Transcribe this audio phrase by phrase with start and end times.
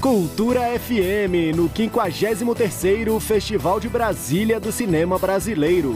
[0.00, 5.94] Cultura FM, no 53º Festival de Brasília do Cinema Brasileiro.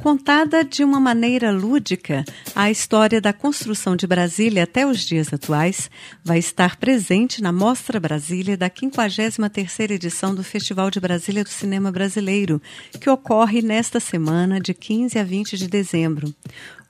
[0.00, 2.24] Contada de uma maneira lúdica,
[2.54, 5.90] a história da construção de Brasília até os dias atuais
[6.24, 11.90] vai estar presente na Mostra Brasília da 53ª edição do Festival de Brasília do Cinema
[11.90, 12.60] Brasileiro,
[13.00, 16.34] que ocorre nesta semana de 15 a 20 de dezembro.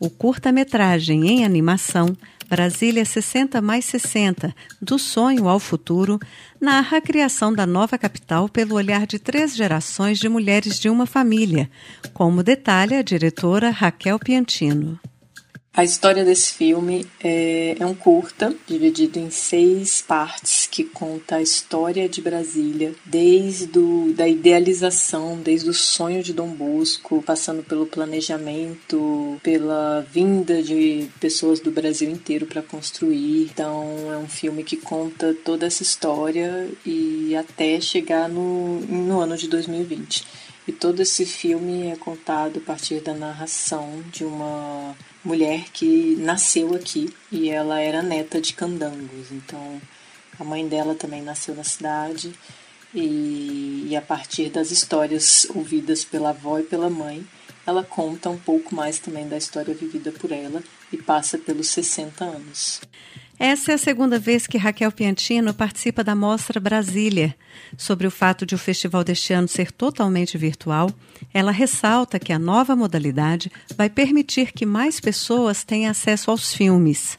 [0.00, 2.16] O curta-metragem em animação
[2.52, 6.20] Brasília 60 mais 60, do sonho ao futuro,
[6.60, 11.06] narra a criação da nova capital pelo olhar de três gerações de mulheres de uma
[11.06, 11.70] família,
[12.12, 15.00] como detalha a diretora Raquel Piantino.
[15.72, 21.42] A história desse filme é, é, um curta, dividido em seis partes, que conta a
[21.42, 27.84] história de Brasília, desde o, da idealização, desde o sonho de Dom Bosco, passando pelo
[27.84, 33.50] planejamento, pela vinda de pessoas do Brasil inteiro para construir.
[33.52, 39.36] Então é um filme que conta toda essa história e até chegar no, no ano
[39.36, 40.24] de 2020.
[40.66, 46.74] E todo esse filme é contado a partir da narração de uma mulher que nasceu
[46.74, 49.30] aqui e ela era neta de candangos.
[49.30, 49.78] Então,
[50.38, 52.32] a mãe dela também nasceu na cidade
[52.94, 57.26] e, e, a partir das histórias ouvidas pela avó e pela mãe,
[57.66, 62.24] ela conta um pouco mais também da história vivida por ela e passa pelos 60
[62.24, 62.80] anos.
[63.38, 67.34] Essa é a segunda vez que Raquel Piantino participa da Mostra Brasília.
[67.76, 70.90] Sobre o fato de o festival deste ano ser totalmente virtual,
[71.32, 77.18] ela ressalta que a nova modalidade vai permitir que mais pessoas tenham acesso aos filmes.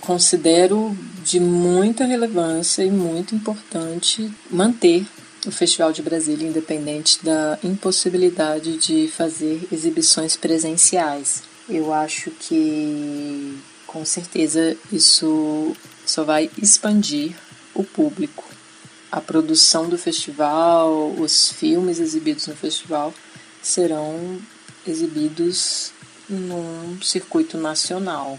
[0.00, 5.06] Considero de muita relevância e muito importante manter
[5.46, 11.42] o Festival de Brasília independente da impossibilidade de fazer exibições presenciais.
[11.68, 17.34] Eu acho que com certeza isso só vai expandir
[17.74, 18.44] o público.
[19.10, 23.14] A produção do festival, os filmes exibidos no festival
[23.62, 24.38] serão
[24.86, 25.92] exibidos
[26.28, 28.38] num circuito nacional.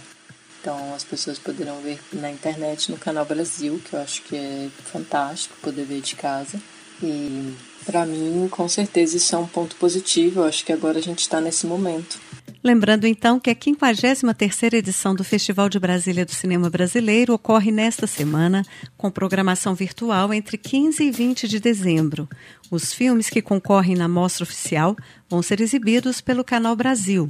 [0.67, 4.67] Então as pessoas poderão ver na internet, no canal Brasil, que eu acho que é
[4.83, 6.61] fantástico poder ver de casa.
[7.01, 7.53] E
[7.85, 10.41] para mim, com certeza, isso é um ponto positivo.
[10.41, 12.19] Eu acho que agora a gente está nesse momento
[12.63, 18.07] Lembrando então que a 53ª edição do Festival de Brasília do Cinema Brasileiro ocorre nesta
[18.07, 18.61] semana,
[18.97, 22.27] com programação virtual entre 15 e 20 de dezembro.
[22.69, 24.94] Os filmes que concorrem na mostra oficial
[25.29, 27.25] vão ser exibidos pelo Canal Brasil.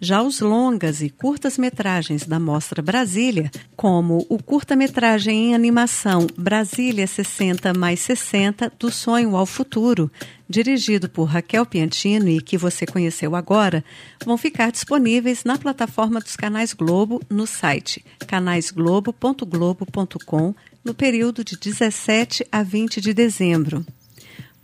[0.00, 7.72] Já os longas e curtas-metragens da Mostra Brasília, como o curta-metragem em animação Brasília 60
[7.74, 10.10] mais 60 do Sonho ao Futuro,
[10.48, 13.84] dirigido por Raquel Piantino e que você conheceu agora,
[14.24, 20.52] vão ficar disponíveis na plataforma dos canais Globo no site canaisglobo.globo.com
[20.84, 23.86] no período de 17 a 20 de dezembro.